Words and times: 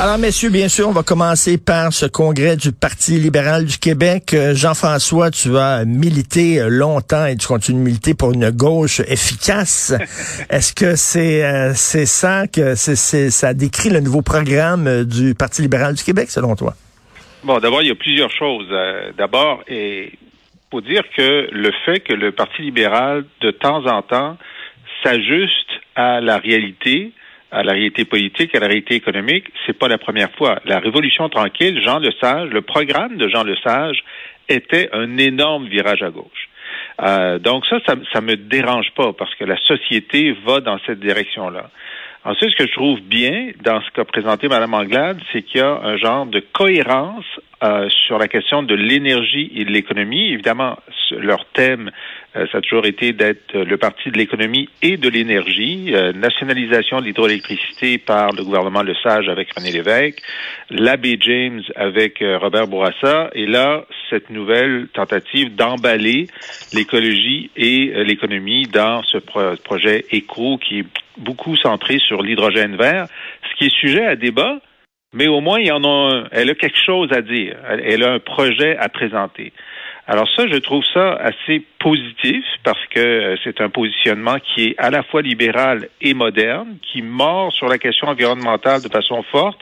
Alors, 0.00 0.16
messieurs, 0.16 0.50
bien 0.50 0.68
sûr, 0.68 0.88
on 0.88 0.92
va 0.92 1.02
commencer 1.02 1.58
par 1.58 1.92
ce 1.92 2.06
congrès 2.06 2.56
du 2.56 2.70
Parti 2.70 3.18
libéral 3.18 3.64
du 3.64 3.78
Québec. 3.78 4.32
Euh, 4.32 4.54
Jean-François, 4.54 5.32
tu 5.32 5.58
as 5.58 5.84
milité 5.84 6.60
euh, 6.60 6.68
longtemps 6.68 7.26
et 7.26 7.34
tu 7.34 7.48
continues 7.48 7.80
de 7.80 7.84
militer 7.84 8.14
pour 8.14 8.32
une 8.32 8.50
gauche 8.50 9.00
efficace. 9.00 9.92
Est-ce 10.50 10.72
que 10.72 10.94
c'est 10.94 11.44
euh, 11.44 11.72
c'est 11.74 12.06
ça 12.06 12.46
que 12.46 12.76
c'est 12.76 13.30
ça 13.30 13.54
décrit 13.54 13.90
le 13.90 13.98
nouveau 13.98 14.22
programme 14.22 15.02
du 15.02 15.34
Parti 15.34 15.62
libéral 15.62 15.96
du 15.96 16.04
Québec, 16.04 16.30
selon 16.30 16.54
toi? 16.54 16.74
Bon, 17.42 17.58
d'abord, 17.58 17.82
il 17.82 17.88
y 17.88 17.90
a 17.90 17.96
plusieurs 17.96 18.30
choses. 18.30 18.68
d'abord, 19.16 19.64
il 19.68 20.12
faut 20.70 20.80
dire 20.80 21.02
que 21.16 21.48
le 21.50 21.72
fait 21.84 21.98
que 21.98 22.12
le 22.12 22.30
Parti 22.30 22.62
libéral, 22.62 23.24
de 23.40 23.50
temps 23.50 23.84
en 23.86 24.02
temps, 24.02 24.36
s'ajuste 25.02 25.70
à 25.96 26.20
la 26.20 26.38
réalité, 26.38 27.10
à 27.50 27.62
la 27.62 27.72
réalité 27.72 28.04
politique, 28.04 28.54
à 28.54 28.60
la 28.60 28.66
réalité 28.66 28.94
économique, 28.94 29.46
c'est 29.66 29.78
pas 29.78 29.88
la 29.88 29.98
première 29.98 30.30
fois. 30.32 30.60
La 30.64 30.78
Révolution 30.78 31.28
tranquille, 31.28 31.80
Jean 31.82 31.98
Lesage, 31.98 32.50
le 32.50 32.62
programme 32.62 33.16
de 33.16 33.28
Jean 33.28 33.44
Lesage 33.44 34.04
était 34.48 34.88
un 34.92 35.16
énorme 35.18 35.66
virage 35.66 36.02
à 36.02 36.10
gauche. 36.10 36.48
Euh, 37.00 37.38
donc 37.38 37.64
ça, 37.66 37.78
ça, 37.86 37.94
ça 38.12 38.20
me 38.20 38.36
dérange 38.36 38.90
pas 38.96 39.12
parce 39.12 39.34
que 39.36 39.44
la 39.44 39.56
société 39.58 40.36
va 40.44 40.60
dans 40.60 40.78
cette 40.86 41.00
direction-là. 41.00 41.70
Ensuite, 42.24 42.50
ce 42.50 42.56
que 42.56 42.66
je 42.66 42.72
trouve 42.72 43.00
bien 43.00 43.52
dans 43.62 43.80
ce 43.80 43.90
qu'a 43.90 44.04
présenté 44.04 44.48
Mme 44.48 44.74
Anglade, 44.74 45.18
c'est 45.32 45.42
qu'il 45.42 45.60
y 45.60 45.64
a 45.64 45.80
un 45.82 45.96
genre 45.96 46.26
de 46.26 46.40
cohérence 46.52 47.24
euh, 47.60 47.88
sur 48.06 48.18
la 48.18 48.28
question 48.28 48.62
de 48.62 48.76
l'énergie 48.76 49.50
et 49.56 49.64
de 49.64 49.70
l'économie. 49.70 50.30
Évidemment, 50.30 50.78
leur 51.10 51.44
thème, 51.46 51.90
euh, 52.36 52.46
ça 52.52 52.58
a 52.58 52.60
toujours 52.60 52.86
été 52.86 53.12
d'être 53.12 53.52
le 53.52 53.76
parti 53.76 54.12
de 54.12 54.16
l'économie 54.16 54.68
et 54.80 54.96
de 54.96 55.08
l'énergie. 55.08 55.92
Euh, 55.92 56.12
nationalisation 56.12 57.00
de 57.00 57.06
l'hydroélectricité 57.06 57.98
par 57.98 58.30
le 58.30 58.44
gouvernement 58.44 58.82
Le 58.82 58.94
Sage 59.02 59.28
avec 59.28 59.52
René 59.52 59.72
Lévesque, 59.72 60.22
l'abbé 60.70 61.18
James 61.20 61.62
avec 61.74 62.22
Robert 62.22 62.68
Bourassa, 62.68 63.30
et 63.34 63.46
là, 63.46 63.84
cette 64.08 64.30
nouvelle 64.30 64.86
tentative 64.94 65.56
d'emballer 65.56 66.28
l'écologie 66.72 67.50
et 67.56 68.04
l'économie 68.04 68.68
dans 68.68 69.02
ce 69.02 69.18
projet 69.56 70.04
éco 70.12 70.58
qui 70.58 70.80
est 70.80 70.86
beaucoup 71.16 71.56
centrée 71.56 71.98
sur 71.98 72.22
l'hydrogène 72.22 72.76
vert, 72.76 73.08
ce 73.50 73.56
qui 73.56 73.66
est 73.66 73.74
sujet 73.74 74.06
à 74.06 74.14
débat, 74.14 74.60
mais 75.12 75.26
au 75.26 75.40
moins, 75.40 75.58
il 75.58 75.66
y 75.66 75.72
en 75.72 75.84
a 75.84 75.88
un. 75.88 76.28
Elle 76.32 76.50
a 76.50 76.54
quelque 76.54 76.78
chose 76.78 77.10
à 77.12 77.22
dire. 77.22 77.56
Elle, 77.68 78.04
a 78.04 78.12
un 78.12 78.18
projet 78.18 78.76
à 78.76 78.88
présenter. 78.88 79.52
Alors 80.10 80.26
ça, 80.34 80.46
je 80.46 80.56
trouve 80.56 80.82
ça 80.94 81.12
assez 81.16 81.62
positif 81.78 82.42
parce 82.64 82.80
que 82.86 82.98
euh, 82.98 83.36
c'est 83.44 83.60
un 83.60 83.68
positionnement 83.68 84.38
qui 84.38 84.68
est 84.68 84.74
à 84.78 84.88
la 84.88 85.02
fois 85.02 85.20
libéral 85.20 85.90
et 86.00 86.14
moderne, 86.14 86.78
qui 86.80 87.02
mord 87.02 87.52
sur 87.52 87.68
la 87.68 87.76
question 87.76 88.08
environnementale 88.08 88.80
de 88.80 88.88
façon 88.88 89.22
forte, 89.24 89.60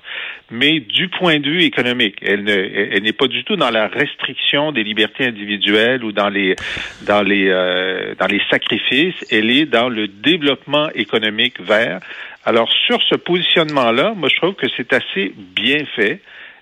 mais 0.49 0.79
du 0.79 1.09
point 1.09 1.41
de 1.41 1.51
vue 1.51 1.65
économique. 1.65 2.19
Elle 2.23 2.45
n'est 2.45 3.13
pas 3.13 3.27
du 3.27 3.43
tout 3.43 3.57
dans 3.57 3.71
la 3.71 3.89
restriction 3.89 4.71
des 4.71 4.85
libertés 4.85 5.27
individuelles 5.27 6.05
ou 6.05 6.13
dans 6.13 6.29
les 6.29 6.55
dans 7.03 7.23
les 7.23 7.49
euh, 7.49 8.15
dans 8.17 8.29
les 8.29 8.41
sacrifices. 8.49 9.17
Elle 9.33 9.51
est 9.51 9.67
dans 9.67 9.89
le 9.89 10.07
développement 10.07 10.91
économique 10.95 11.61
vert. 11.61 11.99
Alors 12.45 12.71
sur 12.87 13.03
ce 13.03 13.17
positionnement-là, 13.17 14.15
moi 14.15 14.29
je 14.33 14.37
trouve 14.37 14.55
que 14.55 14.69
c'est 14.77 14.93
assez 14.93 15.35
bien 15.37 15.85
fait. 15.97 16.21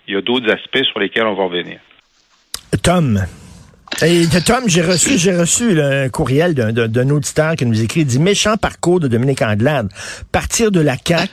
Il 0.08 0.14
y 0.14 0.16
a 0.16 0.22
d'autres 0.22 0.50
aspects 0.50 0.84
sur 0.84 1.00
lesquels 1.00 1.26
on 1.26 1.34
va 1.34 1.44
revenir. 1.44 1.80
Tom, 2.82 3.20
et 4.02 4.26
Tom, 4.44 4.64
j'ai 4.66 4.82
reçu, 4.82 5.18
j'ai 5.18 5.36
reçu 5.36 5.80
un 5.80 6.08
courriel 6.08 6.54
d'un 6.54 7.10
auditeur 7.10 7.54
qui 7.56 7.64
nous 7.66 7.80
écrit, 7.82 8.00
il 8.00 8.06
dit 8.06 8.18
méchant 8.18 8.56
parcours 8.56 9.00
de 9.00 9.08
Dominique 9.08 9.42
Anglade. 9.42 9.88
Partir 10.32 10.70
de 10.70 10.80
la 10.80 10.96
CAC, 10.96 11.30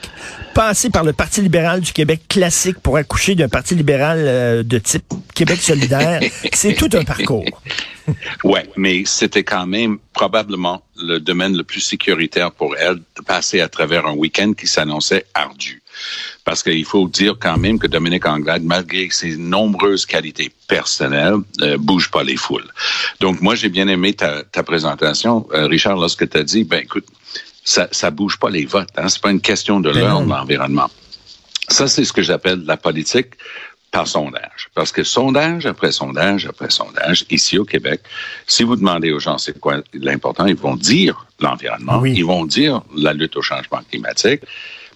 passer 0.54 0.90
par 0.90 1.04
le 1.04 1.12
Parti 1.12 1.40
libéral 1.40 1.80
du 1.80 1.92
Québec 1.92 2.22
classique 2.28 2.78
pour 2.78 2.96
accoucher 2.96 3.34
d'un 3.34 3.48
Parti 3.48 3.74
libéral 3.74 4.18
euh, 4.20 4.62
de 4.62 4.78
type 4.78 5.04
Québec 5.34 5.60
solidaire, 5.60 6.20
c'est 6.52 6.74
tout 6.74 6.90
un 6.92 7.04
parcours. 7.04 7.44
ouais, 8.44 8.68
mais 8.76 9.02
c'était 9.06 9.44
quand 9.44 9.66
même 9.66 9.98
probablement 10.12 10.82
le 10.96 11.18
domaine 11.18 11.56
le 11.56 11.64
plus 11.64 11.80
sécuritaire 11.80 12.52
pour 12.52 12.76
elle 12.76 12.96
de 12.96 13.22
passer 13.26 13.60
à 13.60 13.68
travers 13.68 14.06
un 14.06 14.14
week-end 14.14 14.52
qui 14.52 14.66
s'annonçait 14.66 15.26
ardu. 15.34 15.81
Parce 16.44 16.62
qu'il 16.62 16.84
faut 16.84 17.08
dire 17.08 17.36
quand 17.38 17.56
même 17.56 17.78
que 17.78 17.86
Dominique 17.86 18.26
Anglade, 18.26 18.62
malgré 18.64 19.08
ses 19.10 19.36
nombreuses 19.36 20.06
qualités 20.06 20.50
personnelles, 20.68 21.36
ne 21.58 21.76
bouge 21.76 22.10
pas 22.10 22.22
les 22.22 22.36
foules. 22.36 22.70
Donc, 23.20 23.40
moi, 23.40 23.54
j'ai 23.54 23.68
bien 23.68 23.88
aimé 23.88 24.14
ta, 24.14 24.44
présentation, 24.62 25.46
euh, 25.52 25.66
Richard, 25.66 25.96
lorsque 25.96 26.28
tu 26.28 26.36
as 26.36 26.44
dit, 26.44 26.64
ben 26.64 26.80
écoute, 26.82 27.06
ça, 27.64 27.88
ça 27.90 28.10
bouge 28.10 28.38
pas 28.38 28.50
les 28.50 28.64
votes. 28.64 28.88
Hein? 28.96 29.08
C'est 29.08 29.22
pas 29.22 29.30
une 29.30 29.40
question 29.40 29.80
de 29.80 29.92
ben 29.92 30.00
l'heure 30.00 30.20
de 30.20 30.28
l'environnement. 30.28 30.90
Ça, 31.68 31.86
c'est 31.86 32.04
ce 32.04 32.12
que 32.12 32.22
j'appelle 32.22 32.64
la 32.64 32.76
politique 32.76 33.34
par 33.92 34.08
sondage. 34.08 34.68
Parce 34.74 34.90
que 34.90 35.04
sondage 35.04 35.66
après 35.66 35.92
sondage 35.92 36.46
après 36.46 36.70
sondage, 36.70 37.24
ici 37.30 37.58
au 37.58 37.64
Québec, 37.64 38.00
si 38.46 38.64
vous 38.64 38.74
demandez 38.74 39.12
aux 39.12 39.20
gens 39.20 39.38
c'est 39.38 39.60
quoi 39.60 39.76
l'important, 39.92 40.46
ils 40.46 40.56
vont 40.56 40.76
dire 40.76 41.26
l'environnement, 41.38 42.04
ils 42.04 42.24
vont 42.24 42.46
dire 42.46 42.82
la 42.96 43.12
lutte 43.12 43.36
au 43.36 43.42
changement 43.42 43.80
climatique. 43.88 44.40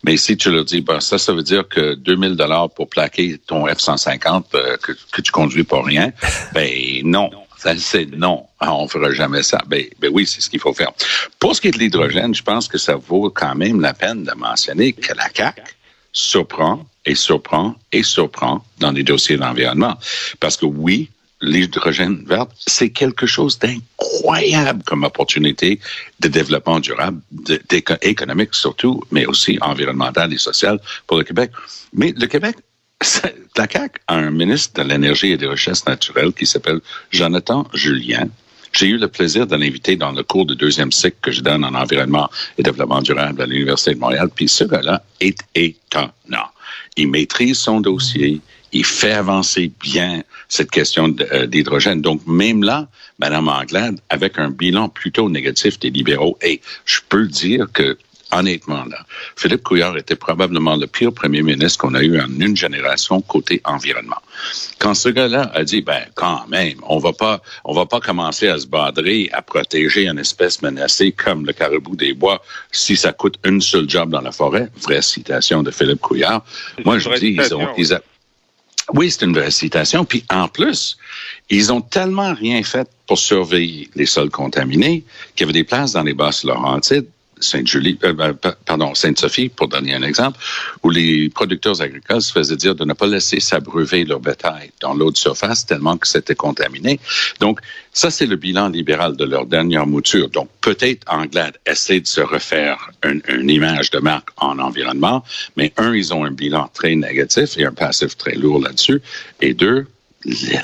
Mais 0.05 0.17
si 0.17 0.37
tu 0.37 0.51
leur 0.51 0.65
dis, 0.65 0.81
ben, 0.81 1.01
ça, 1.01 1.19
ça 1.19 1.33
veut 1.33 1.43
dire 1.43 1.69
que 1.69 1.95
2000 1.95 2.37
dollars 2.37 2.71
pour 2.71 2.89
plaquer 2.89 3.39
ton 3.47 3.67
F-150 3.67 4.45
euh, 4.55 4.77
que, 4.77 4.93
que, 5.12 5.21
tu 5.21 5.33
conduis 5.33 5.65
pour 5.65 5.84
rien, 5.84 6.12
ben 6.53 6.71
non. 7.05 7.31
C'est 7.79 8.07
non, 8.12 8.45
on 8.61 8.87
fera 8.87 9.12
jamais 9.12 9.43
ça. 9.43 9.59
Ben, 9.67 9.84
ben 9.99 10.11
oui, 10.12 10.25
c'est 10.25 10.41
ce 10.41 10.49
qu'il 10.49 10.61
faut 10.61 10.73
faire. 10.73 10.93
Pour 11.41 11.57
ce 11.57 11.61
qui 11.61 11.69
est 11.69 11.73
de 11.73 11.79
l'hydrogène, 11.79 12.33
je 12.33 12.43
pense 12.43 12.69
que 12.69 12.79
ça 12.79 12.95
vaut 12.95 13.29
quand 13.31 13.57
même 13.57 13.81
la 13.81 13.93
peine 13.93 14.23
de 14.23 14.33
mentionner 14.34 14.93
que 14.93 15.12
la 15.15 15.29
CAQ 15.34 15.62
surprend 16.13 16.87
et 17.05 17.15
surprend 17.15 17.75
et 17.93 18.03
surprend 18.03 18.65
dans 18.78 18.93
les 18.93 19.03
dossiers 19.03 19.37
d'environnement. 19.37 19.97
Parce 20.39 20.57
que 20.57 20.67
oui, 20.67 21.11
l'hydrogène 21.41 22.24
vert, 22.26 22.47
c'est 22.58 22.91
quelque 22.91 23.26
chose 23.26 23.58
d'incroyable 23.58 24.82
comme 24.84 25.04
opportunité 25.04 25.80
de 26.20 26.28
développement 26.28 26.80
durable, 26.80 27.20
économique 28.02 28.54
surtout, 28.54 29.02
mais 29.10 29.26
aussi 29.26 29.58
environnemental 29.60 30.32
et 30.32 30.38
social 30.38 30.80
pour 31.06 31.19
le 31.19 31.24
Québec. 31.24 31.50
Mais 31.92 32.14
le 32.16 32.26
Québec, 32.26 32.56
la 33.56 33.69
CAQ 33.69 34.00
a 34.06 34.14
un 34.14 34.30
ministre 34.30 34.82
de 34.82 34.88
l'Énergie 34.88 35.32
et 35.32 35.36
des 35.36 35.47
Richesses 35.47 35.86
naturelles 35.86 36.32
qui 36.32 36.47
s'appelle 36.47 36.80
Jonathan 37.10 37.66
Julien. 37.74 38.28
J'ai 38.72 38.88
eu 38.88 38.98
le 38.98 39.08
plaisir 39.08 39.47
de 39.47 39.56
l'inviter 39.56 39.97
dans 39.97 40.12
le 40.12 40.22
cours 40.22 40.44
de 40.44 40.54
deuxième 40.54 40.92
cycle 40.92 41.16
que 41.22 41.30
je 41.30 41.41
donne 41.41 41.64
en 41.64 41.74
environnement 41.74 42.28
et 42.58 42.62
développement 42.62 43.00
durable 43.00 43.41
à 43.42 43.47
l'Université 43.47 43.94
de 43.94 44.00
Montréal. 44.00 44.28
Puis 44.34 44.48
ce 44.48 44.64
gars-là 44.64 45.03
est 45.20 45.38
étonnant. 45.54 46.48
Il 46.97 47.08
maîtrise 47.08 47.58
son 47.58 47.80
dossier 47.80 48.41
il 48.76 48.84
fait 48.84 49.12
avancer 49.12 49.70
bien 49.81 50.22
cette 50.48 50.70
question 50.70 51.14
euh, 51.32 51.47
d'hydrogène. 51.47 52.03
Donc, 52.03 52.20
même 52.26 52.62
là, 52.62 52.88
Mme 53.19 53.48
Anglade, 53.48 53.98
avec 54.10 54.38
un 54.38 54.50
bilan 54.50 54.88
plutôt 54.88 55.28
négatif 55.31 55.78
des 55.78 55.91
libéraux, 55.91 56.38
et 56.42 56.60
je 56.84 57.00
peux 57.09 57.26
dire 57.26 57.66
que 57.72 57.97
honnêtement, 58.32 58.84
là, 58.84 58.98
Philippe 59.36 59.62
Couillard 59.62 59.97
était 59.97 60.16
probablement 60.16 60.76
le 60.76 60.86
pire 60.86 61.12
premier 61.12 61.42
ministre 61.42 61.78
qu'on 61.78 61.94
a 61.94 62.03
eu 62.03 62.20
en 62.20 62.28
une 62.41 62.56
génération 62.56 63.20
côté 63.20 63.60
environnement. 63.65 64.20
Quand 64.81 64.94
ce 64.94 65.09
gars-là 65.09 65.50
a 65.54 65.62
dit, 65.62 65.81
ben, 65.81 66.03
quand 66.16 66.47
même, 66.48 66.78
on 66.82 66.98
va 66.98 67.12
pas, 67.12 67.41
on 67.65 67.72
va 67.72 67.86
pas 67.86 68.00
commencer 68.00 68.48
à 68.48 68.59
se 68.59 68.66
badrer, 68.66 69.31
à 69.32 69.42
protéger 69.42 70.09
une 70.09 70.19
espèce 70.19 70.60
menacée 70.60 71.12
comme 71.12 71.47
le 71.47 71.53
caribou 71.53 71.94
des 71.94 72.15
bois 72.15 72.42
si 72.72 72.97
ça 72.97 73.12
coûte 73.12 73.36
une 73.44 73.60
seule 73.60 73.88
job 73.88 74.10
dans 74.10 74.20
la 74.20 74.32
forêt. 74.32 74.68
Vraie 74.83 75.03
citation 75.03 75.62
de 75.62 75.71
Philippe 75.71 76.01
Couillard. 76.01 76.45
Moi, 76.84 76.98
je 76.98 77.09
dis, 77.18 77.36
ils 77.39 77.54
ont, 77.54 77.68
ils, 77.78 77.95
oui, 78.94 79.10
c'est 79.10 79.24
une 79.24 79.34
vraie 79.34 79.50
citation. 79.50 80.04
Puis 80.04 80.24
en 80.30 80.48
plus, 80.48 80.97
ils 81.50 81.72
ont 81.72 81.80
tellement 81.80 82.34
rien 82.34 82.62
fait 82.62 82.88
pour 83.06 83.18
surveiller 83.18 83.91
les 83.94 84.06
sols 84.06 84.30
contaminés 84.30 85.04
qu'il 85.34 85.47
y 85.47 85.50
avait 85.50 85.59
des 85.59 85.65
places 85.65 85.92
dans 85.92 86.03
les 86.03 86.15
basses 86.15 86.44
Laurentides 86.44 87.06
Sainte-Julie, 87.41 87.98
euh, 88.04 88.12
ben, 88.12 88.34
pardon, 88.65 88.94
Sainte-Sophie, 88.94 89.48
pour 89.48 89.68
donner 89.68 89.94
un 89.94 90.03
exemple, 90.03 90.38
où 90.83 90.91
les 90.91 91.28
producteurs 91.28 91.80
agricoles 91.83 92.22
se 92.22 92.33
faisaient 92.33 92.56
dire 92.56 92.74
de 92.74 92.84
ne 92.84 92.92
pas 92.94 93.06
laisser 93.06 93.41
s'abreuver 93.41 94.04
leur 94.04 94.21
bétail 94.21 94.71
dans 94.80 94.94
l'eau 94.94 95.10
de 95.10 95.16
surface 95.16 95.66
tellement 95.66 95.97
que 95.97 96.09
c'était 96.09 96.34
contaminé. 96.34 96.98
Donc, 97.41 97.60
ça, 97.92 98.10
c'est 98.10 98.27
le 98.27 98.36
bilan 98.36 98.68
libéral 98.68 99.16
de 99.16 99.24
leur 99.24 99.47
dernière 99.47 99.86
mouture. 99.86 100.28
Donc, 100.30 100.48
peut-être 100.60 101.03
Anglade 101.06 101.56
essaie 101.66 102.00
de 102.00 102.06
se 102.06 102.21
refaire 102.21 102.91
une 103.03 103.50
image 103.50 103.91
de 103.91 103.98
marque 103.98 104.30
en 104.36 104.59
environnement, 104.59 105.24
mais 105.56 105.72
un, 105.77 105.94
ils 105.94 106.12
ont 106.15 106.24
un 106.24 106.30
bilan 106.30 106.71
très 106.72 106.94
négatif 106.94 107.56
et 107.59 107.65
un 107.65 107.72
passif 107.72 108.16
très 108.16 108.34
lourd 108.34 108.60
là-dessus. 108.60 109.00
Et 109.41 109.54
deux, 109.54 109.86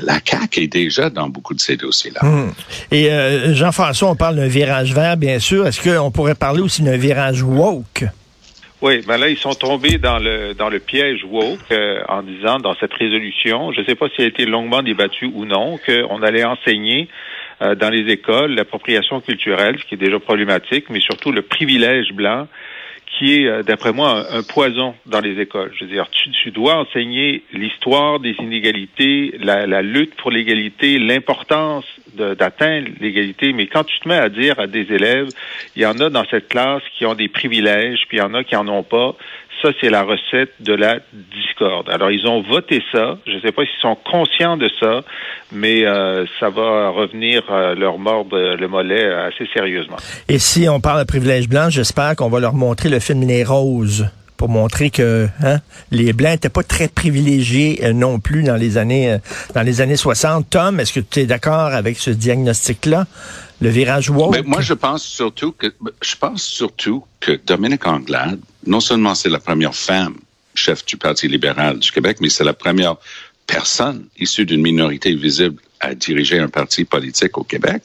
la 0.03 0.19
CAQ 0.25 0.63
est 0.63 0.67
déjà 0.67 1.11
dans 1.11 1.29
beaucoup 1.29 1.55
de 1.55 1.61
ces 1.61 1.77
dossiers-là. 1.77 2.21
Hmm. 2.23 2.53
Et 2.91 3.11
euh, 3.11 3.55
Jean-François, 3.55 4.11
on 4.11 4.17
parle 4.17 4.37
d'un 4.37 4.49
virage 4.49 4.95
vert, 4.95 5.17
bien 5.17 5.39
sûr. 5.39 5.67
Est-ce 5.67 5.81
qu'on 5.81 6.11
pourrait 6.11 6.35
parler 6.35 6.61
aussi 6.61 6.83
d'un 6.83 6.97
virage 6.97 7.43
woke? 7.43 8.05
Oui, 8.81 9.01
ben 9.07 9.17
là, 9.17 9.29
ils 9.29 9.39
sont 9.39 9.55
tombés 9.55 9.99
dans 9.99 10.19
le 10.19 10.55
dans 10.55 10.69
le 10.69 10.81
piège 10.81 11.25
woke 11.25 11.61
euh, 11.71 12.03
en 12.09 12.23
disant 12.23 12.59
dans 12.59 12.75
cette 12.81 12.93
résolution, 12.93 13.71
je 13.73 13.81
ne 13.81 13.87
sais 13.87 13.95
pas 13.95 14.09
si 14.09 14.15
elle 14.19 14.25
a 14.25 14.29
été 14.29 14.45
longuement 14.45 14.83
débattue 14.83 15.31
ou 15.33 15.45
non, 15.45 15.79
qu'on 15.87 16.23
allait 16.23 16.45
enseigner 16.45 17.09
euh, 17.63 17.77
dans 17.77 17.91
les 17.91 18.11
écoles 18.11 18.57
l'appropriation 18.57 19.21
culturelle, 19.21 19.77
ce 19.79 19.85
qui 19.87 19.95
est 19.95 20.05
déjà 20.05 20.19
problématique, 20.19 20.87
mais 20.91 20.99
surtout 20.99 21.31
le 21.31 21.43
privilège 21.43 22.13
blanc 22.13 22.49
qui 23.07 23.35
est, 23.35 23.47
euh, 23.47 23.63
d'après 23.63 23.93
moi, 23.93 24.27
un, 24.31 24.43
poison 24.43 24.95
dans 25.07 25.21
les 25.21 25.41
écoles. 25.41 25.73
Je 25.79 25.85
veux 25.85 25.91
dire, 25.91 26.09
tu, 26.11 26.31
tu 26.31 26.51
dois 26.51 26.77
enseigner 26.77 27.43
l'histoire 27.53 28.21
des 28.21 28.35
inégalités, 28.41 29.35
la, 29.41 29.67
la 29.67 29.83
lutte 29.83 30.15
pour 30.17 30.31
l'égalité, 30.31 30.99
l'importance 30.99 31.85
d'atteindre 32.15 32.89
l'égalité, 33.01 33.53
mais 33.53 33.67
quand 33.67 33.85
tu 33.85 33.99
te 34.01 34.09
mets 34.09 34.19
à 34.19 34.29
dire 34.29 34.59
à 34.59 34.67
des 34.67 34.93
élèves, 34.93 35.29
il 35.77 35.83
y 35.83 35.87
en 35.87 35.99
a 35.99 36.11
dans 36.11 36.25
cette 36.31 36.49
classe 36.49 36.83
qui 36.97 37.07
ont 37.07 37.15
des 37.15 37.29
privilèges, 37.29 38.05
puis 38.09 38.19
il 38.19 38.21
y 38.21 38.23
en 38.23 38.35
a 38.35 38.45
qui 38.45 38.55
en 38.55 38.69
ont 38.69 38.83
pas, 38.83 39.15
ça, 39.63 39.71
c'est 39.81 39.89
la 39.89 40.03
recette 40.03 40.51
de 40.61 40.75
la 40.75 40.99
discorde. 41.13 41.89
Alors, 41.89 42.11
ils 42.11 42.27
ont 42.27 42.43
voté 42.43 42.83
ça. 42.91 43.19
Je 43.27 43.35
ne 43.35 43.41
sais 43.41 43.53
pas 43.53 43.63
s'ils 43.63 43.81
sont 43.81 43.97
conscients 44.11 44.57
de 44.57 44.69
ça, 44.81 45.03
mais 45.53 45.87
euh, 45.87 46.27
ça 46.41 46.51
va 46.51 46.89
revenir 46.91 47.43
euh, 47.51 47.75
leur 47.75 47.99
mordre 47.99 48.37
le 48.37 48.69
mollet 48.69 49.05
assez 49.05 49.47
sérieusement. 49.55 49.97
Et 50.29 50.39
si 50.39 50.69
on 50.69 50.81
parle 50.81 51.01
de 51.01 51.07
privilège 51.07 51.49
blanc, 51.49 51.71
j'espère 51.71 52.17
qu'on 52.17 52.29
va 52.29 52.41
leur 52.41 52.55
montrer 52.55 52.89
le 52.89 52.99
film 52.99 53.23
Les 53.23 53.45
Roses 53.45 54.09
pour 54.37 54.49
montrer 54.49 54.91
que 54.91 55.29
hein, 55.45 55.61
les 55.93 56.13
blancs 56.13 56.33
n'étaient 56.33 56.49
pas 56.49 56.65
très 56.65 56.89
privilégiés 56.89 57.81
euh, 57.85 57.93
non 57.93 58.19
plus 58.19 58.43
dans 58.43 58.57
les 58.57 58.77
années 58.77 59.17
dans 59.55 59.63
les 59.63 59.81
années 59.81 59.97
60. 59.97 60.51
Tom, 60.51 60.81
est-ce 60.81 60.93
que 60.93 61.01
tu 61.01 61.21
es 61.21 61.27
d'accord 61.27 61.73
avec 61.73 61.99
ce 61.99 62.11
diagnostic-là? 62.11 63.07
Le 63.61 63.69
virage 63.69 64.11
woke? 64.11 64.33
Mais 64.33 64.43
moi, 64.43 64.61
je 64.61 64.75
pense 64.75 65.05
surtout 65.05 65.53
que 65.53 65.69
je 66.03 66.17
pense 66.17 66.43
surtout 66.43 67.05
que 67.21 67.39
Dominique 67.47 67.87
Anglade, 67.87 68.41
non 68.67 68.81
seulement 68.81 69.15
c'est 69.15 69.29
la 69.29 69.41
première 69.41 69.75
femme 69.75 70.17
chef 70.55 70.85
du 70.85 70.97
Parti 70.97 71.29
libéral 71.29 71.79
du 71.79 71.91
Québec, 71.91 72.19
mais 72.21 72.29
c'est 72.29 72.45
la 72.45 72.53
première 72.53 72.97
personne 73.47 74.07
issue 74.19 74.45
d'une 74.45 74.63
minorité 74.63 75.15
visible 75.15 75.61
à 75.81 75.95
diriger 75.95 76.39
un 76.39 76.49
parti 76.49 76.85
politique 76.85 77.37
au 77.39 77.45
Québec. 77.45 77.83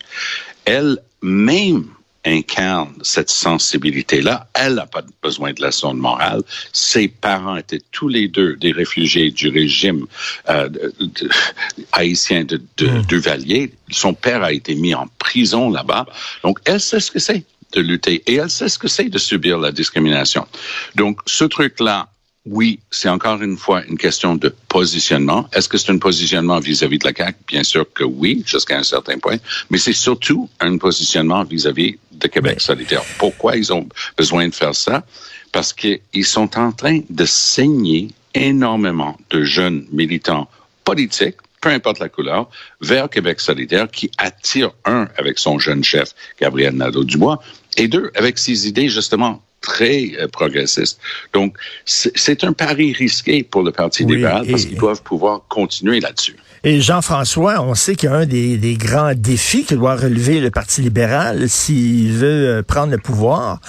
Elle 0.65 0.97
même 1.21 1.85
incarne 2.25 2.93
cette 3.03 3.29
sensibilité-là. 3.29 4.47
Elle 4.53 4.75
n'a 4.75 4.85
pas 4.85 5.01
besoin 5.23 5.53
de 5.53 5.63
leçon 5.63 5.93
de 5.93 5.99
morale. 5.99 6.41
Ses 6.73 7.07
parents 7.07 7.55
étaient 7.55 7.81
tous 7.91 8.09
les 8.09 8.27
deux 8.27 8.55
des 8.57 8.73
réfugiés 8.73 9.31
du 9.31 9.47
régime 9.47 10.05
euh, 10.49 10.67
de, 10.67 11.29
haïtien 11.93 12.43
de, 12.43 12.61
de 12.77 12.87
mm. 12.87 13.05
Duvalier. 13.05 13.73
Son 13.91 14.13
père 14.13 14.43
a 14.43 14.51
été 14.51 14.75
mis 14.75 14.93
en 14.93 15.07
prison 15.19 15.69
là-bas. 15.69 16.05
Donc, 16.43 16.59
elle 16.65 16.81
sait 16.81 16.99
ce 16.99 17.11
que 17.11 17.19
c'est 17.19 17.45
de 17.73 17.81
lutter 17.81 18.23
et 18.27 18.35
elle 18.35 18.49
sait 18.49 18.69
ce 18.69 18.79
que 18.79 18.87
c'est 18.87 19.09
de 19.09 19.17
subir 19.17 19.59
la 19.59 19.71
discrimination. 19.71 20.47
Donc, 20.95 21.19
ce 21.25 21.43
truc-là, 21.43 22.07
oui, 22.45 22.79
c'est 22.91 23.09
encore 23.09 23.41
une 23.41 23.57
fois 23.57 23.83
une 23.85 23.97
question 23.97 24.35
de 24.35 24.53
positionnement. 24.69 25.49
Est-ce 25.51 25.67
que 25.67 25.77
c'est 25.77 25.91
un 25.91 25.97
positionnement 25.97 26.59
vis-à-vis 26.59 26.97
de 26.97 27.05
la 27.05 27.13
CAQ? 27.13 27.37
Bien 27.47 27.63
sûr 27.63 27.85
que 27.93 28.05
oui, 28.05 28.43
jusqu'à 28.45 28.77
un 28.77 28.83
certain 28.83 29.19
point, 29.19 29.37
mais 29.69 29.77
c'est 29.77 29.93
surtout 29.93 30.49
un 30.61 30.77
positionnement 30.77 31.43
vis-à-vis 31.43 31.97
de 32.11 32.27
Québec 32.27 32.61
solidaire. 32.61 33.03
Pourquoi 33.19 33.57
ils 33.57 33.71
ont 33.73 33.87
besoin 34.17 34.47
de 34.47 34.55
faire 34.55 34.75
ça? 34.75 35.05
Parce 35.51 35.73
qu'ils 35.73 36.25
sont 36.25 36.57
en 36.57 36.71
train 36.71 37.01
de 37.09 37.25
saigner 37.25 38.09
énormément 38.33 39.17
de 39.29 39.43
jeunes 39.43 39.85
militants 39.91 40.49
politiques, 40.83 41.37
peu 41.61 41.69
importe 41.69 41.99
la 41.99 42.09
couleur, 42.09 42.49
vers 42.81 43.09
Québec 43.09 43.39
solidaire 43.39 43.89
qui 43.89 44.11
attire, 44.17 44.71
un, 44.85 45.07
avec 45.17 45.39
son 45.39 45.59
jeune 45.59 45.83
chef, 45.83 46.13
Gabriel 46.39 46.75
Nadeau-Dubois, 46.75 47.41
et 47.77 47.87
deux, 47.87 48.11
avec 48.15 48.37
ses 48.37 48.67
idées 48.67 48.89
justement 48.89 49.41
très 49.61 50.11
euh, 50.19 50.27
progressiste. 50.27 50.99
Donc, 51.33 51.57
c'est 51.85 52.43
un 52.43 52.53
pari 52.53 52.93
risqué 52.93 53.43
pour 53.43 53.63
le 53.63 53.71
Parti 53.71 54.05
libéral 54.05 54.45
parce 54.47 54.65
qu'ils 54.65 54.77
doivent 54.77 55.01
pouvoir 55.01 55.41
continuer 55.49 55.99
là-dessus. 55.99 56.35
Et 56.63 56.81
Jean-François, 56.81 57.61
on 57.61 57.75
sait 57.75 57.95
qu'il 57.95 58.09
y 58.09 58.11
a 58.11 58.15
un 58.15 58.25
des, 58.25 58.57
des, 58.57 58.73
grands 58.73 59.13
défis 59.15 59.63
que 59.63 59.75
doit 59.75 59.95
relever 59.95 60.39
le 60.39 60.51
Parti 60.51 60.81
libéral 60.81 61.49
s'il 61.49 62.11
veut 62.11 62.47
euh, 62.47 62.63
prendre 62.63 62.91
le 62.91 62.97
pouvoir, 62.97 63.61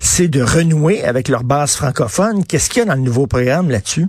c'est 0.00 0.28
de 0.28 0.42
renouer 0.42 1.04
avec 1.04 1.28
leur 1.28 1.44
base 1.44 1.74
francophone. 1.74 2.44
Qu'est-ce 2.44 2.70
qu'il 2.70 2.80
y 2.80 2.82
a 2.82 2.84
dans 2.86 2.94
le 2.94 3.00
nouveau 3.00 3.26
programme 3.26 3.70
là-dessus? 3.70 4.06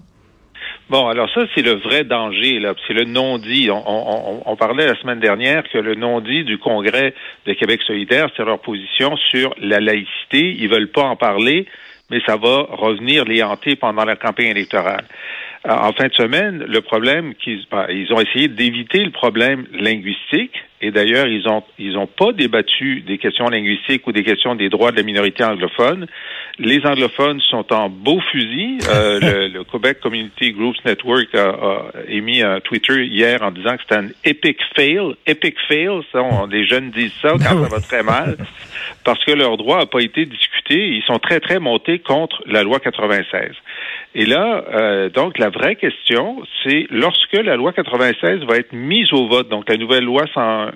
Bon, 0.89 1.07
alors 1.07 1.29
ça, 1.33 1.41
c'est 1.53 1.63
le 1.63 1.73
vrai 1.73 2.05
danger, 2.05 2.59
là. 2.59 2.73
C'est 2.87 2.93
le 2.93 3.03
non-dit. 3.03 3.69
On, 3.71 4.55
parlait 4.55 4.87
la 4.87 4.95
semaine 4.95 5.19
dernière 5.19 5.63
que 5.69 5.77
le 5.77 5.95
non-dit 5.95 6.45
du 6.45 6.57
Congrès 6.59 7.13
de 7.45 7.53
Québec 7.53 7.81
solidaire, 7.85 8.29
c'est 8.37 8.45
leur 8.45 8.59
position 8.59 9.17
sur 9.29 9.53
la 9.59 9.81
laïcité. 9.81 10.55
Ils 10.57 10.69
veulent 10.69 10.91
pas 10.91 11.03
en 11.03 11.17
parler, 11.17 11.65
mais 12.09 12.21
ça 12.25 12.37
va 12.37 12.67
revenir 12.69 13.25
les 13.25 13.43
hanter 13.43 13.75
pendant 13.75 14.05
la 14.05 14.15
campagne 14.15 14.47
électorale. 14.47 15.03
Euh, 15.67 15.71
en 15.71 15.91
fin 15.91 16.07
de 16.07 16.13
semaine, 16.13 16.63
le 16.67 16.81
problème 16.81 17.33
qu'ils 17.35 17.65
ben, 17.69 17.87
ils 17.89 18.11
ont 18.13 18.21
essayé 18.21 18.47
d'éviter 18.47 19.03
le 19.03 19.11
problème 19.11 19.65
linguistique 19.73 20.53
et 20.79 20.91
d'ailleurs 20.91 21.27
ils 21.27 21.47
ont 21.49 21.63
ils 21.77 21.97
ont 21.97 22.07
pas 22.07 22.31
débattu 22.31 23.01
des 23.01 23.17
questions 23.17 23.49
linguistiques 23.49 24.05
ou 24.07 24.11
des 24.11 24.23
questions 24.23 24.55
des 24.55 24.69
droits 24.69 24.91
de 24.91 24.97
la 24.97 25.03
minorité 25.03 25.43
anglophone. 25.43 26.07
Les 26.59 26.85
anglophones 26.85 27.41
sont 27.41 27.73
en 27.73 27.89
beau 27.89 28.19
fusil. 28.31 28.77
Euh, 28.89 29.49
le, 29.53 29.63
Quebec 29.65 29.99
Community 29.99 30.53
Groups 30.53 30.77
Network 30.85 31.35
a, 31.35 31.91
émis 32.07 32.41
un 32.41 32.61
Twitter 32.61 33.05
hier 33.05 33.41
en 33.41 33.51
disant 33.51 33.75
que 33.75 33.81
c'était 33.81 34.01
un 34.01 34.09
epic 34.23 34.59
fail. 34.75 35.15
Epic 35.25 35.55
fail, 35.67 35.99
ça, 36.13 36.21
les 36.49 36.65
jeunes 36.65 36.91
disent 36.91 37.17
ça 37.21 37.31
quand 37.31 37.63
ça 37.63 37.69
va 37.69 37.81
très 37.81 38.03
mal 38.03 38.37
parce 39.03 39.23
que 39.25 39.31
leur 39.31 39.57
droit 39.57 39.79
n'a 39.79 39.85
pas 39.85 40.01
été 40.01 40.25
discuté. 40.25 40.87
Ils 40.89 41.03
sont 41.03 41.19
très 41.19 41.39
très 41.39 41.59
montés 41.59 41.99
contre 41.99 42.41
la 42.45 42.63
loi 42.63 42.79
96. 42.79 43.51
Et 44.15 44.25
là, 44.25 44.63
euh, 44.73 45.09
donc, 45.09 45.37
la 45.37 45.49
vraie 45.49 45.75
question, 45.75 46.43
c'est 46.63 46.87
lorsque 46.89 47.33
la 47.33 47.55
loi 47.55 47.73
96 47.73 48.45
va 48.45 48.57
être 48.57 48.73
mise 48.73 49.13
au 49.13 49.27
vote, 49.27 49.49
donc 49.49 49.69
la 49.69 49.77
nouvelle 49.77 50.03
loi 50.03 50.25
sans, 50.33 50.69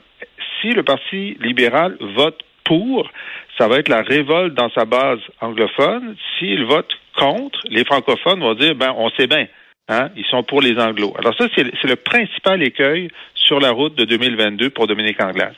si 0.61 0.69
le 0.69 0.83
Parti 0.83 1.37
libéral 1.41 1.97
vote 2.15 2.39
pour, 2.65 3.09
ça 3.57 3.67
va 3.67 3.77
être 3.77 3.89
la 3.89 4.01
révolte 4.01 4.53
dans 4.53 4.69
sa 4.71 4.85
base 4.85 5.19
anglophone. 5.39 6.15
S'il 6.37 6.65
vote 6.65 6.89
contre, 7.17 7.59
les 7.69 7.83
francophones 7.83 8.39
vont 8.39 8.53
dire, 8.53 8.75
ben, 8.75 8.93
on 8.97 9.09
sait 9.11 9.27
bien, 9.27 9.47
hein, 9.89 10.09
ils 10.15 10.25
sont 10.25 10.43
pour 10.43 10.61
les 10.61 10.77
anglos. 10.79 11.13
Alors 11.17 11.35
ça, 11.37 11.45
c'est 11.55 11.63
le 11.63 11.95
principal 11.95 12.61
écueil 12.63 13.09
sur 13.33 13.59
la 13.59 13.71
route 13.71 13.95
de 13.95 14.05
2022 14.05 14.69
pour 14.69 14.87
Dominique 14.87 15.21
Anglade. 15.21 15.55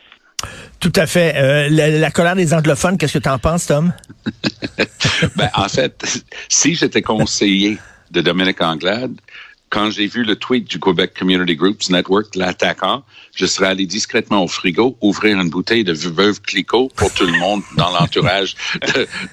Tout 0.80 0.92
à 0.96 1.06
fait. 1.06 1.34
Euh, 1.38 1.68
la, 1.70 2.12
colère 2.12 2.36
des 2.36 2.54
anglophones, 2.54 2.98
qu'est-ce 2.98 3.18
que 3.18 3.24
tu 3.24 3.30
en 3.30 3.40
penses, 3.40 3.68
Tom? 3.68 3.94
ben, 5.36 5.50
en 5.54 5.68
fait, 5.68 6.26
si 6.50 6.76
j'étais 6.76 7.02
conseiller 7.02 7.78
de 8.12 8.22
Dominique 8.22 8.62
Anglade, 8.62 9.16
quand 9.74 9.90
j'ai 9.90 10.06
vu 10.06 10.24
le 10.24 10.36
tweet 10.36 10.70
du 10.70 10.80
Quebec 10.80 11.14
Community 11.18 11.56
Groups 11.56 11.90
Network 11.90 12.36
l'attaquant, 12.36 13.04
je 13.34 13.48
serais 13.48 13.70
allé 13.70 13.88
discrètement 13.88 14.44
au 14.44 14.48
frigo 14.48 14.96
ouvrir 15.02 15.42
une 15.42 15.50
bouteille 15.50 15.84
de 15.84 15.94
veuve 15.94 16.42
Clicquot 16.42 16.92
pour 16.96 17.12
tout 17.12 17.26
le 17.26 17.32
monde 17.40 17.64
dans 17.76 17.90
l'entourage 17.90 18.56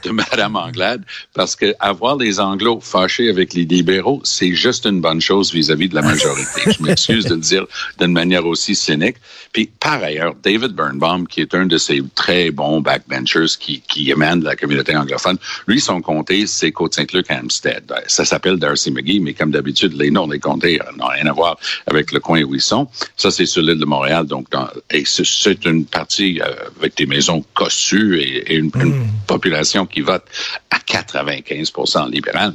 de, 0.02 0.10
Madame 0.10 0.56
Anglade, 0.56 1.04
parce 1.34 1.54
que 1.56 1.74
avoir 1.78 2.16
les 2.16 2.40
Anglos 2.40 2.80
fâchés 2.80 3.28
avec 3.28 3.52
les 3.52 3.66
libéraux, 3.66 4.22
c'est 4.24 4.54
juste 4.54 4.86
une 4.86 5.02
bonne 5.02 5.20
chose 5.20 5.52
vis-à-vis 5.52 5.90
de 5.90 5.94
la 5.94 6.00
majorité. 6.00 6.72
Je 6.72 6.82
m'excuse 6.82 7.26
de 7.26 7.34
le 7.34 7.40
dire 7.40 7.66
d'une 7.98 8.12
manière 8.12 8.46
aussi 8.46 8.74
cynique. 8.74 9.16
Puis 9.52 9.70
par 9.78 10.02
ailleurs, 10.02 10.34
David 10.42 10.72
Birnbaum, 10.72 11.28
qui 11.28 11.42
est 11.42 11.54
un 11.54 11.66
de 11.66 11.76
ces 11.76 12.02
très 12.14 12.50
bons 12.50 12.80
backbenchers 12.80 13.58
qui, 13.58 13.82
qui 13.82 14.10
émane 14.10 14.40
de 14.40 14.46
la 14.46 14.56
communauté 14.56 14.96
anglophone, 14.96 15.36
lui, 15.66 15.80
son 15.80 16.00
comté, 16.00 16.46
c'est 16.46 16.72
Côte-Saint-Luc-Hampstead. 16.72 17.92
Ça 18.06 18.24
s'appelle 18.24 18.56
Darcy 18.56 18.90
McGee, 18.90 19.20
mais 19.20 19.34
comme 19.34 19.50
d'habitude, 19.50 19.92
les 19.92 20.10
noms 20.10 20.29
des 20.30 20.38
comtés 20.38 20.80
n'ont 20.96 21.08
rien 21.08 21.26
à 21.26 21.32
voir 21.32 21.58
avec 21.86 22.12
le 22.12 22.20
coin 22.20 22.42
où 22.42 22.54
ils 22.54 22.60
sont. 22.60 22.88
Ça, 23.16 23.30
c'est 23.30 23.46
sur 23.46 23.62
l'île 23.62 23.78
de 23.78 23.84
Montréal. 23.84 24.26
Donc, 24.26 24.46
et 24.90 25.04
c'est 25.04 25.64
une 25.64 25.84
partie 25.84 26.40
euh, 26.40 26.46
avec 26.78 26.96
des 26.96 27.06
maisons 27.06 27.44
cossues 27.54 28.20
et, 28.20 28.54
une, 28.54 28.70
une, 28.76 28.88
mm. 28.88 29.08
population 29.26 29.86
qui 29.86 30.00
vote 30.00 30.24
à 30.70 30.78
95% 30.78 32.10
libéral. 32.10 32.54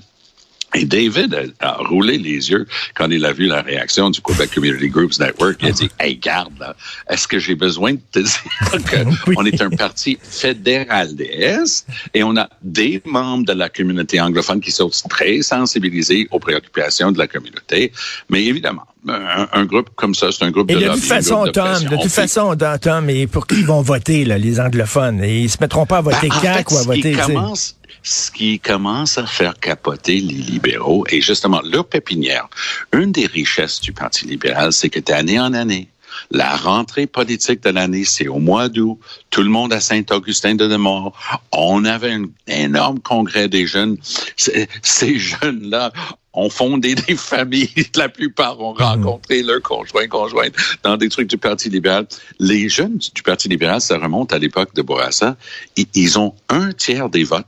Et 0.76 0.86
David 0.86 1.54
a, 1.60 1.74
roulé 1.78 2.18
les 2.18 2.52
yeux 2.52 2.68
quand 2.96 3.10
il 3.10 3.26
a 3.26 3.32
vu 3.32 3.48
la 3.48 3.62
réaction 3.62 4.10
du 4.10 4.22
Quebec 4.22 4.52
Community 4.54 4.90
Groups 4.90 5.20
Network. 5.20 5.58
Il 5.62 5.70
a 5.70 5.72
dit, 5.72 5.90
hey, 6.00 6.18
garde, 6.18 6.76
est-ce 7.10 7.28
que 7.28 7.40
j'ai 7.40 7.56
besoin 7.56 7.94
de 7.94 8.00
te 8.12 8.20
dire 8.20 9.16
qu'on 9.34 9.46
est 9.46 9.62
un 9.62 9.70
parti 9.70 10.18
fédéral 10.22 11.16
des 11.16 11.36
et 12.14 12.24
on 12.24 12.36
a 12.38 12.50
des 12.62 13.02
membres 13.06 13.46
de 13.46 13.54
la 13.54 13.70
communauté 13.70 14.20
anglophone 14.20 14.60
qui 14.60 14.72
sont 14.72 14.90
très 15.10 15.42
sensibilisés 15.42 16.28
aux 16.32 16.40
préoccupations 16.40 17.12
de 17.12 17.18
la 17.18 17.28
communauté. 17.28 17.92
Mais 18.30 18.44
évidemment, 18.46 18.86
un, 19.08 19.66
groupe 19.66 19.90
comme 19.96 20.16
ça, 20.16 20.32
c'est 20.32 20.44
un 20.44 20.52
groupe 20.52 20.70
et 20.72 20.76
de, 20.76 20.80
de 20.80 20.90
toute 20.90 21.04
façon, 21.04 21.46
Tom, 21.52 21.84
de 21.84 22.02
toute 22.02 22.12
façon, 22.12 22.56
Tom, 22.82 23.10
et 23.10 23.28
pour 23.28 23.48
qui 23.48 23.56
ils 23.60 23.66
vont 23.66 23.82
voter, 23.82 24.26
là, 24.26 24.38
les 24.38 24.60
anglophones? 24.60 25.24
Et 25.24 25.42
ils 25.42 25.50
se 25.50 25.58
mettront 25.62 25.86
pas 25.86 25.98
à 25.98 26.02
voter 26.02 26.30
ben, 26.30 26.42
CAC 26.42 26.72
ou 26.72 26.78
à 26.78 26.84
voter 26.84 27.16
ce 28.04 28.32
qui 28.32 28.60
commence 28.60 29.18
à 29.18 29.26
faire 29.26 29.60
capoter 29.60 30.22
les 30.22 30.36
libéraux 30.36 31.06
et 31.10 31.22
justement 31.22 31.62
leur 31.64 31.86
pépinière. 31.86 32.48
Une 32.94 33.12
des 33.12 33.26
richesses 33.26 33.82
du 33.82 33.94
Parti 33.94 34.26
libéral, 34.26 34.74
c'est 34.74 34.90
que 34.90 35.00
d'année 35.00 35.40
en 35.40 35.54
année, 35.54 35.90
La 36.32 36.56
rentrée 36.56 37.08
politique 37.08 37.64
de 37.64 37.70
l'année, 37.70 38.06
c'est 38.06 38.28
au 38.28 38.40
mois 38.40 38.70
d'août. 38.70 39.00
Tout 39.30 39.44
le 39.44 39.50
monde 39.50 39.74
à 39.74 39.80
Saint-Augustin-de-Demort. 39.80 41.14
On 41.52 41.86
avait 41.86 42.14
un 42.14 42.26
énorme 42.48 43.00
congrès 43.00 43.48
des 43.48 43.68
jeunes. 43.68 43.98
Ces 44.38 45.20
jeunes-là 45.20 45.92
ont 46.34 46.50
fondé 46.50 46.96
des 46.96 47.16
familles. 47.18 47.70
La 47.96 48.10
plupart 48.10 48.60
ont 48.60 48.74
rencontré 48.74 49.44
leur 49.44 49.62
conjoint, 49.62 50.08
conjointe 50.08 50.54
dans 50.84 50.98
des 50.98 51.10
trucs 51.10 51.30
du 51.30 51.38
Parti 51.38 51.70
libéral. 51.70 52.08
Les 52.40 52.70
jeunes 52.70 52.98
du 52.98 53.22
Parti 53.24 53.48
libéral, 53.48 53.82
ça 53.82 53.98
remonte 53.98 54.34
à 54.34 54.40
l'époque 54.40 54.74
de 54.74 54.82
Bourassa. 54.82 55.38
Ils 55.94 56.20
ont 56.20 56.34
un 56.50 56.72
tiers 56.72 57.10
des 57.10 57.24
votes 57.24 57.46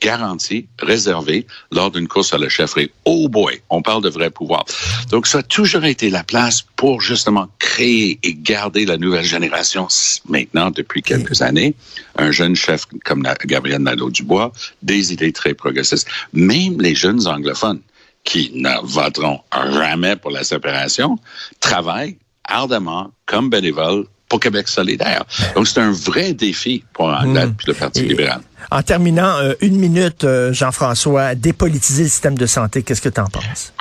garantie, 0.00 0.66
réservée 0.78 1.46
lors 1.70 1.90
d'une 1.90 2.08
course 2.08 2.32
à 2.32 2.38
la 2.38 2.48
chefferie. 2.48 2.90
Oh 3.04 3.28
boy, 3.28 3.60
on 3.70 3.82
parle 3.82 4.02
de 4.02 4.08
vrai 4.08 4.30
pouvoir. 4.30 4.64
Donc, 5.10 5.26
ça 5.26 5.38
a 5.38 5.42
toujours 5.42 5.84
été 5.84 6.10
la 6.10 6.24
place 6.24 6.62
pour 6.76 7.00
justement 7.00 7.48
créer 7.58 8.18
et 8.22 8.34
garder 8.34 8.86
la 8.86 8.96
nouvelle 8.96 9.24
génération 9.24 9.88
maintenant, 10.28 10.70
depuis 10.70 11.02
quelques 11.02 11.42
années. 11.42 11.74
Un 12.16 12.30
jeune 12.30 12.56
chef 12.56 12.86
comme 13.04 13.26
Gabriel 13.44 13.82
Nadeau-Dubois, 13.82 14.52
des 14.82 15.12
idées 15.12 15.32
très 15.32 15.54
progressistes. 15.54 16.08
Même 16.32 16.80
les 16.80 16.94
jeunes 16.94 17.26
anglophones 17.26 17.80
qui 18.24 18.50
ne 18.54 18.84
voteront 18.84 19.40
jamais 19.72 20.16
pour 20.16 20.30
la 20.30 20.44
séparation 20.44 21.18
travaillent 21.60 22.18
ardemment 22.44 23.12
comme 23.24 23.50
bénévoles 23.50 24.06
pour 24.28 24.40
Québec 24.40 24.68
solidaire. 24.68 25.24
Donc, 25.54 25.66
c'est 25.66 25.80
un 25.80 25.92
vrai 25.92 26.32
défi 26.32 26.84
pour 26.92 27.08
Anglade 27.08 27.50
mmh. 27.50 27.66
le 27.66 27.74
Parti 27.74 28.02
libéral. 28.02 28.40
En 28.70 28.82
terminant, 28.82 29.36
euh, 29.38 29.54
une 29.60 29.76
minute, 29.76 30.24
euh, 30.24 30.52
Jean-François, 30.52 31.34
dépolitiser 31.34 32.04
le 32.04 32.08
système 32.08 32.36
de 32.36 32.46
santé, 32.46 32.82
qu'est-ce 32.82 33.02
que 33.02 33.08
tu 33.08 33.20
en 33.20 33.26
penses? 33.26 33.72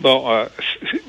Bon, 0.00 0.30
euh, 0.30 0.44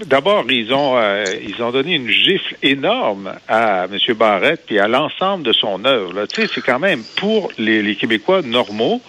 d'abord, 0.05 0.45
ils 0.49 0.73
ont 0.73 0.97
ils 1.41 1.61
ont 1.61 1.71
donné 1.71 1.95
une 1.95 2.09
gifle 2.09 2.55
énorme 2.61 3.33
à 3.47 3.85
M. 3.85 3.97
Barrette 4.15 4.63
puis 4.65 4.79
à 4.79 4.87
l'ensemble 4.87 5.43
de 5.43 5.53
son 5.53 5.83
œuvre. 5.85 6.25
Tu 6.27 6.41
sais, 6.41 6.49
c'est 6.53 6.61
quand 6.61 6.79
même 6.79 7.03
pour 7.17 7.51
les, 7.57 7.81
les 7.81 7.95
Québécois 7.95 8.41
normaux, 8.41 9.01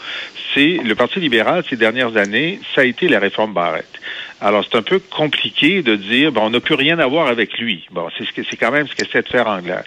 c'est 0.55 0.79
le 0.83 0.95
Parti 0.95 1.21
libéral 1.21 1.63
ces 1.69 1.77
dernières 1.77 2.17
années, 2.17 2.59
ça 2.75 2.81
a 2.81 2.85
été 2.85 3.09
la 3.09 3.21
réforme 3.21 3.53
Barrette. 3.53 4.01
Alors, 4.41 4.65
c'est 4.71 4.77
un 4.77 4.83
peu 4.83 4.99
compliqué 4.99 5.83
de 5.83 5.97
dire, 5.97 6.31
bon, 6.31 6.43
on 6.43 6.51
n'a 6.51 6.61
plus 6.61 6.75
rien 6.75 6.99
à 6.99 7.07
voir 7.07 7.27
avec 7.29 7.59
lui. 7.59 7.87
Bon, 7.91 8.09
c'est 8.17 8.25
ce 8.27 8.33
que 8.33 8.43
c'est 8.43 8.57
quand 8.57 8.71
même 8.71 8.87
ce 8.87 8.95
qu'essaie 8.95 9.23
de 9.23 9.29
faire 9.29 9.47
Anglade. 9.47 9.87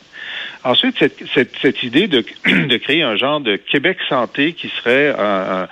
Ensuite, 0.63 0.97
cette, 0.97 1.55
cette, 1.61 1.83
idée 1.83 2.07
de, 2.07 2.25
de, 2.67 2.77
créer 2.77 3.03
un 3.03 3.15
genre 3.15 3.39
de 3.39 3.55
Québec 3.57 3.97
Santé 4.09 4.53
qui 4.53 4.69
serait 4.69 5.13
un, 5.17 5.67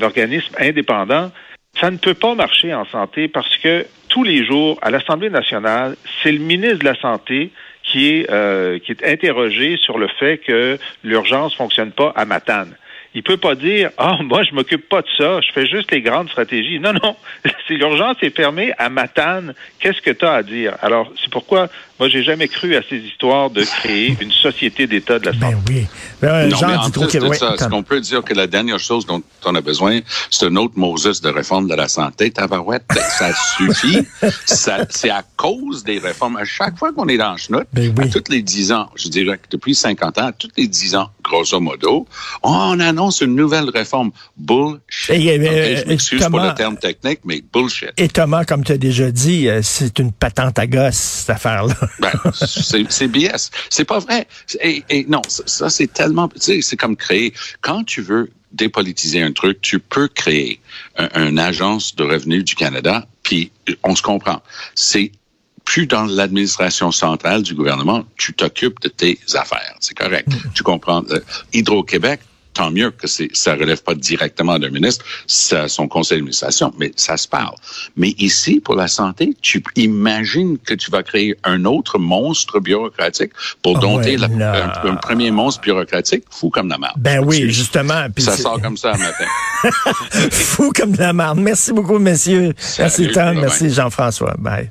organisme 0.00 0.54
indépendant, 0.58 1.30
ça 1.78 1.90
ne 1.90 1.98
peut 1.98 2.14
pas 2.14 2.34
marcher 2.34 2.72
en 2.72 2.86
santé 2.86 3.28
parce 3.28 3.56
que 3.58 3.86
tous 4.08 4.24
les 4.24 4.44
jours, 4.44 4.78
à 4.80 4.90
l'Assemblée 4.90 5.30
nationale, 5.30 5.96
c'est 6.22 6.32
le 6.32 6.38
ministre 6.38 6.78
de 6.78 6.84
la 6.84 6.98
Santé 6.98 7.50
qui 7.82 8.08
est, 8.08 8.30
euh, 8.30 8.78
qui 8.78 8.92
est 8.92 9.04
interrogé 9.04 9.76
sur 9.76 9.98
le 9.98 10.08
fait 10.08 10.38
que 10.38 10.78
l'urgence 11.04 11.54
fonctionne 11.54 11.92
pas 11.92 12.12
à 12.16 12.24
Matane. 12.24 12.74
Il 13.16 13.22
peut 13.22 13.38
pas 13.38 13.54
dire 13.54 13.88
ah 13.96 14.18
moi 14.22 14.42
je 14.42 14.54
m'occupe 14.54 14.90
pas 14.90 15.00
de 15.00 15.06
ça, 15.16 15.40
je 15.40 15.50
fais 15.54 15.66
juste 15.66 15.90
les 15.90 16.02
grandes 16.02 16.28
stratégies. 16.28 16.78
Non 16.78 16.92
non, 16.92 17.16
si 17.66 17.76
l'urgence 17.76 18.18
est 18.20 18.36
fermée 18.36 18.74
à 18.76 18.90
Matane, 18.90 19.54
qu'est-ce 19.80 20.02
que 20.02 20.10
tu 20.10 20.26
as 20.26 20.34
à 20.34 20.42
dire? 20.42 20.74
Alors 20.82 21.10
c'est 21.18 21.30
pourquoi 21.30 21.70
moi 21.98 22.10
j'ai 22.10 22.22
jamais 22.22 22.46
cru 22.46 22.76
à 22.76 22.82
ces 22.86 22.98
histoires 22.98 23.48
de 23.48 23.64
créer 23.64 24.18
une 24.20 24.30
société 24.30 24.86
d'État 24.86 25.18
de 25.18 25.24
la 25.24 25.32
ben 25.32 25.52
santé. 25.52 25.56
Ben 25.66 25.74
oui. 25.74 25.86
Ben, 26.20 26.48
non, 26.48 26.58
mais 26.66 26.76
en 26.76 26.90
plus 26.90 27.18
de 27.18 27.32
ça, 27.32 27.54
est-ce 27.54 27.68
qu'on 27.68 27.82
peut 27.82 28.00
dire 28.00 28.22
que 28.22 28.34
la 28.34 28.46
dernière 28.46 28.78
chose 28.78 29.06
dont 29.06 29.22
on 29.46 29.54
a 29.54 29.62
besoin, 29.62 30.00
c'est 30.30 30.46
un 30.46 30.56
autre 30.56 30.74
Moses 30.76 31.22
de 31.22 31.30
réforme 31.30 31.68
de 31.68 31.74
la 31.74 31.88
santé, 31.88 32.30
tabarouette, 32.30 32.84
ça 32.92 33.32
suffit. 33.56 34.06
c'est 34.44 35.10
à 35.10 35.22
cause 35.36 35.84
des 35.84 35.98
réformes. 35.98 36.36
À 36.36 36.44
chaque 36.44 36.76
fois 36.78 36.92
qu'on 36.92 37.08
est 37.08 37.16
dans 37.16 37.32
le 37.32 37.38
chenoute, 37.38 37.66
ben 37.72 37.94
oui. 37.96 38.04
à 38.04 38.08
tous 38.08 38.30
les 38.30 38.42
dix 38.42 38.72
ans, 38.72 38.90
je 38.94 39.08
dirais 39.08 39.38
que 39.38 39.48
depuis 39.50 39.74
50 39.74 40.18
ans, 40.18 40.26
à 40.26 40.32
tous 40.32 40.50
les 40.56 40.68
dix 40.68 40.94
ans, 40.96 41.10
grosso 41.22 41.58
modo, 41.60 42.06
on 42.42 42.78
annonce 42.80 43.05
une 43.10 43.34
nouvelle 43.34 43.68
réforme. 43.70 44.10
Bullshit. 44.36 45.10
Et, 45.10 45.30
euh, 45.30 45.36
okay, 45.36 45.76
je 45.76 45.86
m'excuse 45.86 46.24
pour 46.26 46.40
le 46.40 46.54
terme 46.54 46.76
technique, 46.76 47.20
mais 47.24 47.42
bullshit. 47.52 47.90
Et 47.96 48.08
Thomas, 48.08 48.44
comme 48.44 48.64
tu 48.64 48.72
as 48.72 48.78
déjà 48.78 49.10
dit, 49.10 49.48
euh, 49.48 49.60
c'est 49.62 49.98
une 49.98 50.12
patente 50.12 50.58
à 50.58 50.66
gosse, 50.66 50.96
cette 50.96 51.30
affaire-là. 51.30 51.74
ben, 52.00 52.12
c'est 52.32 53.08
BS. 53.08 53.50
C'est 53.70 53.84
pas 53.84 53.98
vrai. 53.98 54.26
Et, 54.60 54.84
et 54.88 55.04
non, 55.08 55.22
ça, 55.28 55.68
c'est 55.70 55.92
tellement, 55.92 56.28
tu 56.28 56.40
sais, 56.40 56.60
c'est 56.62 56.76
comme 56.76 56.96
créer. 56.96 57.32
Quand 57.60 57.84
tu 57.84 58.02
veux 58.02 58.30
dépolitiser 58.52 59.22
un 59.22 59.32
truc, 59.32 59.60
tu 59.60 59.78
peux 59.78 60.08
créer 60.08 60.60
une 60.98 61.36
un 61.36 61.38
agence 61.38 61.94
de 61.94 62.04
revenus 62.04 62.44
du 62.44 62.54
Canada, 62.54 63.06
puis 63.22 63.50
on 63.82 63.94
se 63.94 64.02
comprend. 64.02 64.40
C'est 64.74 65.12
plus 65.66 65.86
dans 65.86 66.04
l'administration 66.04 66.90
centrale 66.92 67.42
du 67.42 67.54
gouvernement, 67.54 68.04
tu 68.16 68.32
t'occupes 68.32 68.80
de 68.80 68.88
tes 68.88 69.18
affaires. 69.34 69.76
C'est 69.80 69.98
correct. 69.98 70.28
Tu 70.54 70.62
comprends. 70.62 71.02
Euh, 71.10 71.20
Hydro-Québec, 71.52 72.20
tant 72.56 72.70
mieux 72.70 72.90
que 72.90 73.06
c'est, 73.06 73.28
ça 73.34 73.54
relève 73.54 73.82
pas 73.82 73.94
directement 73.94 74.58
d'un 74.58 74.70
ministre, 74.70 75.04
c'est 75.26 75.68
son 75.68 75.88
conseil 75.88 76.18
d'administration, 76.18 76.72
mais 76.78 76.92
ça 76.96 77.16
se 77.16 77.28
parle. 77.28 77.54
Mais 77.96 78.14
ici, 78.18 78.60
pour 78.60 78.76
la 78.76 78.88
santé, 78.88 79.36
tu 79.42 79.62
imagines 79.76 80.56
que 80.58 80.74
tu 80.74 80.90
vas 80.90 81.02
créer 81.02 81.36
un 81.44 81.64
autre 81.66 81.98
monstre 81.98 82.60
bureaucratique 82.60 83.32
pour 83.62 83.78
dompter 83.78 84.16
ouais, 84.18 84.28
la, 84.28 84.72
un, 84.84 84.90
un, 84.92 84.96
premier 84.96 85.30
monstre 85.30 85.60
bureaucratique, 85.60 86.24
fou 86.30 86.48
comme 86.48 86.68
la 86.68 86.78
marde. 86.78 86.94
Ben 86.96 87.22
oui, 87.24 87.50
justement. 87.50 88.06
Ça 88.18 88.36
sort 88.36 88.60
comme 88.60 88.76
ça 88.76 88.94
un 88.94 88.98
matin. 88.98 89.70
fou 90.30 90.72
comme 90.74 90.94
la 90.94 91.12
marde. 91.12 91.38
Merci 91.38 91.72
beaucoup, 91.72 91.98
messieurs. 91.98 92.54
Merci 92.78 93.10
Tom, 93.12 93.40
merci 93.40 93.70
Jean-François. 93.70 94.34
Bye. 94.38 94.70